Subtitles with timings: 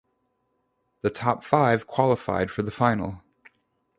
[1.03, 3.21] The top five qualified for the final.